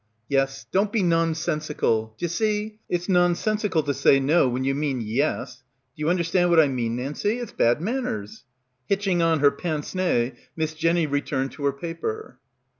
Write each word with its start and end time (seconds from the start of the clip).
"Yes. 0.27 0.65
Don't 0.71 0.91
be 0.91 1.03
nonsensical. 1.03 2.15
D'ye 2.17 2.25
see? 2.27 2.79
It's 2.89 3.07
nonsensical 3.07 3.83
to 3.83 3.93
say 3.93 4.19
no 4.19 4.49
when 4.49 4.63
you 4.63 4.73
mean 4.73 4.99
yes. 4.99 5.61
D'ye 5.95 6.07
understand 6.09 6.49
what 6.49 6.59
I 6.59 6.67
mean, 6.69 6.97
Nancie. 6.97 7.39
It's 7.39 7.51
bad 7.51 7.79
man 7.81 8.05
ners." 8.05 8.41
Hitching 8.87 9.21
on 9.21 9.41
her 9.41 9.51
pince 9.51 9.93
nez, 9.93 10.31
Miss 10.55 10.73
Jenny 10.73 11.05
returned 11.05 11.51
to 11.51 11.65
her 11.65 11.71
paper. 11.71 12.39